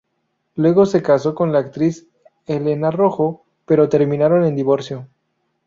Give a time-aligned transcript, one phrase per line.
[0.55, 2.07] Luego se casó con la actriz
[2.47, 5.07] Helena Rojo, pero terminaron en divorcio.